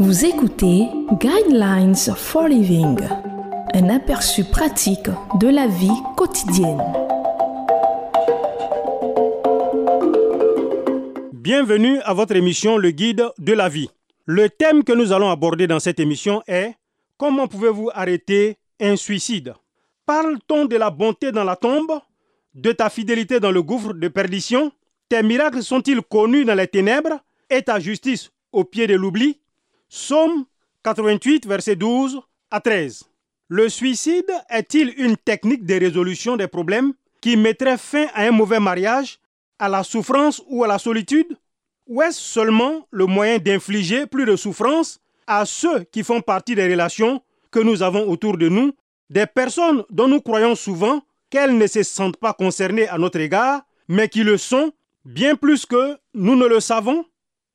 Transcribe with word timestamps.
Vous 0.00 0.24
écoutez 0.24 0.88
Guidelines 1.20 1.94
for 2.16 2.48
Living, 2.48 2.98
un 3.74 3.88
aperçu 3.90 4.42
pratique 4.42 5.08
de 5.38 5.46
la 5.46 5.68
vie 5.68 6.02
quotidienne. 6.16 6.82
Bienvenue 11.32 12.00
à 12.00 12.12
votre 12.12 12.34
émission 12.34 12.76
Le 12.76 12.90
Guide 12.90 13.24
de 13.38 13.52
la 13.52 13.68
vie. 13.68 13.88
Le 14.26 14.48
thème 14.48 14.82
que 14.82 14.92
nous 14.92 15.12
allons 15.12 15.30
aborder 15.30 15.68
dans 15.68 15.78
cette 15.78 16.00
émission 16.00 16.42
est 16.48 16.74
Comment 17.16 17.46
pouvez-vous 17.46 17.90
arrêter 17.94 18.56
un 18.80 18.96
suicide? 18.96 19.54
Parle-t-on 20.06 20.64
de 20.64 20.76
la 20.76 20.90
bonté 20.90 21.30
dans 21.30 21.44
la 21.44 21.54
tombe 21.54 22.00
De 22.54 22.72
ta 22.72 22.90
fidélité 22.90 23.38
dans 23.38 23.52
le 23.52 23.62
gouffre 23.62 23.92
de 23.94 24.08
perdition? 24.08 24.72
Tes 25.08 25.22
miracles 25.22 25.62
sont-ils 25.62 26.02
connus 26.02 26.44
dans 26.44 26.56
les 26.56 26.66
ténèbres? 26.66 27.20
Et 27.48 27.62
ta 27.62 27.78
justice 27.78 28.32
au 28.50 28.64
pied 28.64 28.88
de 28.88 28.94
l'oubli? 28.96 29.38
Somme 29.96 30.44
88, 30.82 31.46
verset 31.46 31.76
12 31.76 32.20
à 32.50 32.58
13. 32.60 33.04
Le 33.46 33.68
suicide 33.68 34.28
est-il 34.50 34.92
une 34.96 35.16
technique 35.16 35.64
de 35.64 35.74
résolution 35.74 36.36
des 36.36 36.48
problèmes 36.48 36.94
qui 37.20 37.36
mettrait 37.36 37.78
fin 37.78 38.06
à 38.12 38.24
un 38.24 38.32
mauvais 38.32 38.58
mariage, 38.58 39.20
à 39.56 39.68
la 39.68 39.84
souffrance 39.84 40.42
ou 40.48 40.64
à 40.64 40.66
la 40.66 40.80
solitude? 40.80 41.38
Ou 41.86 42.02
est-ce 42.02 42.20
seulement 42.20 42.88
le 42.90 43.06
moyen 43.06 43.38
d'infliger 43.38 44.06
plus 44.06 44.26
de 44.26 44.34
souffrance 44.34 44.98
à 45.28 45.46
ceux 45.46 45.84
qui 45.84 46.02
font 46.02 46.20
partie 46.20 46.56
des 46.56 46.68
relations 46.68 47.22
que 47.52 47.60
nous 47.60 47.80
avons 47.80 48.10
autour 48.10 48.36
de 48.36 48.48
nous, 48.48 48.72
des 49.10 49.26
personnes 49.26 49.84
dont 49.90 50.08
nous 50.08 50.20
croyons 50.20 50.56
souvent 50.56 51.02
qu'elles 51.30 51.56
ne 51.56 51.68
se 51.68 51.84
sentent 51.84 52.16
pas 52.16 52.32
concernées 52.32 52.88
à 52.88 52.98
notre 52.98 53.20
égard, 53.20 53.62
mais 53.86 54.08
qui 54.08 54.24
le 54.24 54.38
sont 54.38 54.72
bien 55.04 55.36
plus 55.36 55.64
que 55.66 55.96
nous 56.14 56.34
ne 56.34 56.46
le 56.46 56.58
savons? 56.58 57.06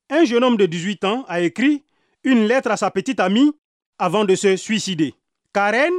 Un 0.09 0.23
jeune 0.23 0.45
homme 0.45 0.57
de 0.57 0.67
18 0.67 1.03
ans 1.03 1.25
a 1.27 1.41
écrit 1.41 1.83
une 2.23 2.45
lettre 2.45 2.71
à 2.71 2.77
sa 2.77 2.91
petite 2.91 3.19
amie 3.19 3.51
avant 3.97 4.25
de 4.25 4.35
se 4.35 4.55
suicider. 4.55 5.13
Karen, 5.53 5.93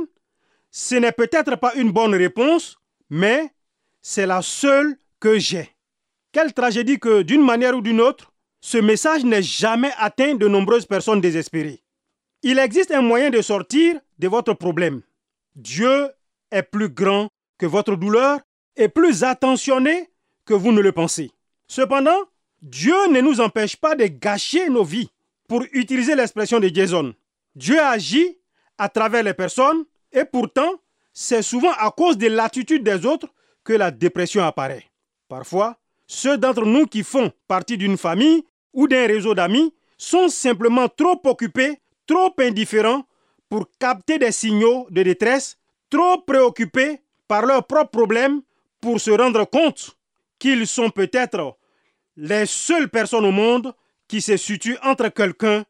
ce 0.70 0.94
n'est 0.94 1.12
peut-être 1.12 1.56
pas 1.56 1.74
une 1.74 1.90
bonne 1.90 2.14
réponse, 2.14 2.78
mais 3.08 3.52
c'est 4.00 4.26
la 4.26 4.42
seule 4.42 4.96
que 5.18 5.38
j'ai. 5.38 5.70
Quelle 6.32 6.52
tragédie 6.52 6.98
que, 6.98 7.22
d'une 7.22 7.44
manière 7.44 7.76
ou 7.76 7.80
d'une 7.80 8.00
autre, 8.00 8.32
ce 8.60 8.78
message 8.78 9.24
n'ait 9.24 9.42
jamais 9.42 9.92
atteint 9.98 10.34
de 10.34 10.46
nombreuses 10.46 10.86
personnes 10.86 11.20
désespérées. 11.20 11.82
Il 12.42 12.58
existe 12.58 12.90
un 12.90 13.02
moyen 13.02 13.30
de 13.30 13.42
sortir 13.42 14.00
de 14.18 14.28
votre 14.28 14.54
problème. 14.54 15.02
Dieu 15.56 16.10
est 16.50 16.62
plus 16.62 16.88
grand 16.88 17.28
que 17.58 17.66
votre 17.66 17.96
douleur 17.96 18.40
et 18.76 18.88
plus 18.88 19.24
attentionné 19.24 20.08
que 20.44 20.54
vous 20.54 20.72
ne 20.72 20.80
le 20.80 20.92
pensez. 20.92 21.30
Cependant, 21.66 22.18
Dieu 22.62 22.94
ne 23.10 23.20
nous 23.20 23.40
empêche 23.40 23.76
pas 23.76 23.94
de 23.94 24.06
gâcher 24.06 24.68
nos 24.68 24.84
vies 24.84 25.10
pour 25.50 25.64
utiliser 25.72 26.14
l'expression 26.14 26.60
de 26.60 26.70
Jason. 26.72 27.12
Dieu 27.56 27.80
agit 27.80 28.38
à 28.78 28.88
travers 28.88 29.24
les 29.24 29.34
personnes 29.34 29.84
et 30.12 30.24
pourtant, 30.24 30.70
c'est 31.12 31.42
souvent 31.42 31.72
à 31.72 31.90
cause 31.90 32.16
de 32.16 32.28
l'attitude 32.28 32.84
des 32.84 33.04
autres 33.04 33.26
que 33.64 33.72
la 33.72 33.90
dépression 33.90 34.44
apparaît. 34.44 34.84
Parfois, 35.28 35.76
ceux 36.06 36.38
d'entre 36.38 36.64
nous 36.64 36.86
qui 36.86 37.02
font 37.02 37.32
partie 37.48 37.76
d'une 37.76 37.98
famille 37.98 38.44
ou 38.72 38.86
d'un 38.86 39.08
réseau 39.08 39.34
d'amis 39.34 39.74
sont 39.98 40.28
simplement 40.28 40.88
trop 40.88 41.20
occupés, 41.24 41.80
trop 42.06 42.32
indifférents 42.38 43.02
pour 43.48 43.66
capter 43.80 44.20
des 44.20 44.30
signaux 44.30 44.86
de 44.90 45.02
détresse, 45.02 45.58
trop 45.90 46.18
préoccupés 46.18 47.00
par 47.26 47.44
leurs 47.44 47.66
propres 47.66 47.90
problèmes 47.90 48.40
pour 48.80 49.00
se 49.00 49.10
rendre 49.10 49.44
compte 49.46 49.96
qu'ils 50.38 50.68
sont 50.68 50.90
peut-être 50.90 51.56
les 52.16 52.46
seules 52.46 52.88
personnes 52.88 53.24
au 53.24 53.32
monde 53.32 53.74
qui 54.10 54.20
se 54.20 54.36
situe 54.36 54.76
entre 54.82 55.08
quelqu'un 55.08 55.64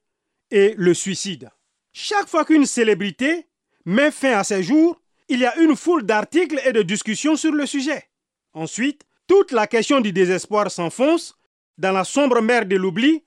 et 0.51 0.75
le 0.79 0.95
suicide. 0.95 1.51
Chaque 1.93 2.27
fois 2.27 2.47
qu'une 2.47 2.65
célébrité 2.65 3.47
met 3.85 4.11
fin 4.11 4.33
à 4.33 4.45
ses 4.45 4.63
jours, 4.63 4.99
il 5.29 5.41
y 5.41 5.45
a 5.45 5.55
une 5.59 5.77
foule 5.77 6.05
d'articles 6.05 6.59
et 6.65 6.73
de 6.73 6.81
discussions 6.81 7.37
sur 7.37 7.53
le 7.53 7.67
sujet. 7.67 8.09
Ensuite, 8.55 9.03
toute 9.27 9.53
la 9.53 9.67
question 9.67 10.01
du 10.01 10.11
désespoir 10.11 10.71
s'enfonce 10.71 11.37
dans 11.77 11.93
la 11.93 12.03
sombre 12.03 12.41
mer 12.41 12.65
de 12.65 12.77
l'oubli 12.77 13.23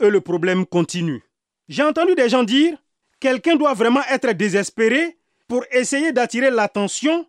et 0.00 0.10
le 0.10 0.20
problème 0.20 0.66
continue. 0.66 1.22
J'ai 1.68 1.84
entendu 1.84 2.16
des 2.16 2.28
gens 2.28 2.42
dire 2.42 2.76
quelqu'un 3.20 3.54
doit 3.54 3.74
vraiment 3.74 4.02
être 4.10 4.32
désespéré 4.32 5.16
pour 5.46 5.64
essayer 5.70 6.10
d'attirer 6.10 6.50
l'attention 6.50 7.24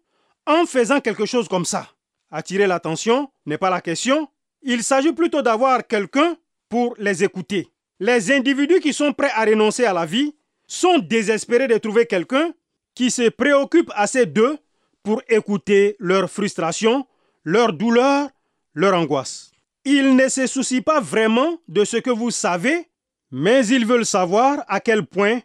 en 0.48 0.66
faisant 0.66 1.02
quelque 1.02 1.28
chose 1.28 1.48
comme 1.48 1.66
ça. 1.66 1.88
Attirer 2.31 2.66
l'attention 2.66 3.30
n'est 3.46 3.59
pas 3.59 3.69
la 3.69 3.81
question. 3.81 4.28
Il 4.64 4.81
s'agit 4.81 5.14
plutôt 5.14 5.44
d'avoir 5.44 5.86
quelqu'un 5.86 6.36
pour 6.70 6.96
les 6.98 7.24
écouter. 7.24 7.68
Les 8.00 8.32
individus 8.32 8.80
qui 8.80 8.94
sont 8.94 9.14
prêts 9.14 9.32
à 9.34 9.46
renoncer 9.46 9.86
à 9.86 9.94
la 9.94 10.06
vie 10.06 10.34
sont 10.68 11.00
désespérés 11.00 11.68
de 11.68 11.78
trouver 11.78 12.06
quelqu'un 12.06 12.52
qui 12.94 13.10
se 13.10 13.30
préoccupe 13.30 13.92
assez 13.96 14.26
d'eux 14.26 14.58
pour 15.04 15.22
écouter 15.30 15.96
leurs 16.00 16.30
frustrations, 16.30 17.06
leurs 17.44 17.74
douleurs, 17.74 18.30
leurs 18.74 18.94
angoisses. 18.94 19.52
Ils 19.86 20.16
ne 20.16 20.28
se 20.28 20.48
soucient 20.48 20.82
pas 20.82 21.00
vraiment 21.00 21.58
de 21.68 21.86
ce 21.86 21.98
que 21.98 22.10
vous 22.10 22.32
savez, 22.32 22.88
mais 23.32 23.66
ils 23.68 23.86
veulent 23.86 24.06
savoir 24.06 24.64
à 24.68 24.80
quel 24.80 25.06
point 25.06 25.40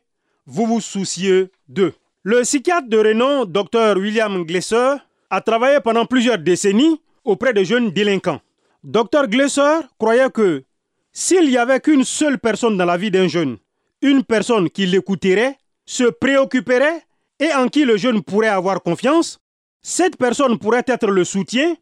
vous 0.47 0.67
vous 0.67 0.81
souciez 0.81 1.51
d'eux. 1.69 1.95
Le 2.25 2.43
psychiatre 2.43 2.89
de 2.89 2.99
renom 2.99 3.45
Dr 3.45 3.97
William 3.97 4.45
Glesser 4.45 4.97
a 5.31 5.41
travaillé 5.41 5.81
pendant 5.81 6.07
plusieurs 6.07 6.39
décennies 6.39 7.01
auprès 7.25 7.53
de 7.53 7.63
jeunes 7.63 7.91
délinquants. 7.91 8.41
Dr 8.83 9.29
Glesser 9.29 9.81
croyait 9.99 10.31
que 10.31 10.65
s'il 11.13 11.49
n'y 11.49 11.59
avait 11.59 11.81
qu'une 11.81 12.05
seule 12.05 12.39
personne 12.39 12.77
dans 12.77 12.85
la 12.85 12.97
vie 12.97 13.11
d'un 13.11 13.29
jeune, 13.29 13.59
une 14.01 14.25
personne 14.25 14.71
qui 14.71 14.87
l'écouterait, 14.87 15.59
se 15.85 16.05
préoccuperait 16.05 17.05
et 17.39 17.53
en 17.53 17.69
qui 17.69 17.85
le 17.85 17.97
jeune 17.97 18.23
pourrait 18.23 18.49
avoir 18.49 18.83
confiance, 18.83 19.41
cette 19.83 20.17
personne 20.17 20.59
pourrait 20.59 20.85
être 20.87 21.09
le 21.09 21.25
soutien 21.25 21.77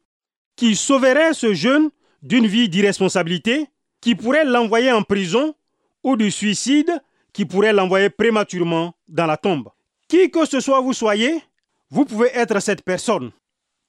qui 0.57 0.75
sauverait 0.75 1.35
ce 1.35 1.55
jeune 1.55 1.91
d'une 2.23 2.47
vie 2.47 2.69
d'irresponsabilité, 2.69 3.67
qui 4.01 4.15
pourrait 4.15 4.45
l'envoyer 4.45 4.93
en 4.93 5.03
prison 5.03 5.55
ou 6.03 6.17
du 6.17 6.31
suicide 6.31 6.91
qui 7.33 7.45
pourrait 7.45 7.73
l'envoyer 7.73 8.11
prématurément 8.11 8.95
dans 9.09 9.27
la 9.27 9.37
tombe. 9.37 9.69
Qui 10.09 10.31
que 10.31 10.45
ce 10.45 10.61
soit 10.61 10.81
vous 10.81 10.93
soyez, 10.93 11.41
vous 11.91 12.05
pouvez 12.05 12.31
être 12.35 12.61
cette 12.61 12.83
personne. 12.83 13.31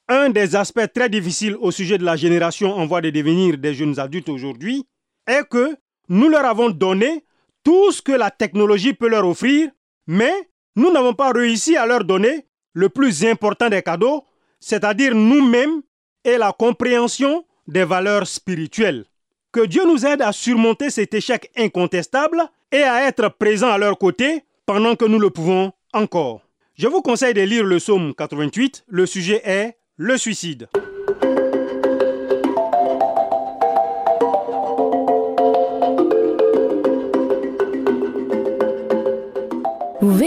Un 0.08 0.29
des 0.29 0.56
aspects 0.56 0.91
très 0.94 1.09
difficiles 1.09 1.56
au 1.59 1.72
sujet 1.72 1.97
de 1.97 2.03
la 2.03 2.16
génération 2.16 2.73
en 2.73 2.85
voie 2.85 3.02
de 3.02 3.09
devenir 3.09 3.58
des 3.58 3.73
jeunes 3.73 3.97
adultes 4.00 4.29
aujourd'hui, 4.29 4.85
est 5.28 5.48
que 5.48 5.76
nous 6.09 6.30
leur 6.30 6.46
avons 6.46 6.70
donné 6.70 7.24
tout 7.64 7.92
ce 7.92 8.02
que 8.02 8.12
la 8.12 8.32
technologie 8.32 8.94
peut 8.94 9.08
leur 9.09 9.28
offrir, 9.28 9.70
mais 10.08 10.34
nous 10.76 10.92
n'avons 10.92 11.14
pas 11.14 11.32
réussi 11.32 11.78
à 11.78 11.86
leur 11.86 12.04
donner 12.04 12.48
le 12.74 12.90
plus 12.90 13.26
important 13.26 13.70
des 13.70 13.82
cadeaux, 13.82 14.24
c'est-à-dire 14.59 15.14
nous-mêmes 15.16 15.82
et 16.24 16.38
la 16.38 16.52
compréhension 16.52 17.46
des 17.68 17.84
valeurs 17.84 18.28
spirituelles. 18.28 19.06
Que 19.52 19.66
Dieu 19.66 19.86
nous 19.86 20.06
aide 20.06 20.22
à 20.22 20.32
surmonter 20.32 20.90
cet 20.90 21.14
échec 21.14 21.52
incontestable 21.58 22.42
et 22.72 22.84
à 22.84 23.08
être 23.08 23.30
présent 23.30 23.70
à 23.70 23.78
leur 23.78 23.98
côté 23.98 24.44
pendant 24.66 24.96
que 24.96 25.06
nous 25.06 25.20
le 25.20 25.30
pouvons 25.30 25.74
encore. 25.94 26.42
Je 26.76 26.88
vous 26.88 27.02
conseille 27.02 27.34
de 27.34 27.42
lire 27.42 27.66
le 27.66 27.78
psaume 27.78 28.14
88. 28.16 28.86
Le 28.88 29.06
sujet 29.06 29.42
est 29.44 29.78
le 29.98 30.18
suicide. 30.18 30.68